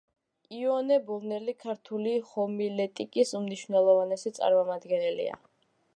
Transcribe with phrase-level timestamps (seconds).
[0.59, 5.41] იოანე ბოლნელი ქართული ჰომილეტიკის უმნიშვნელოვანესი წარმომადგენელია.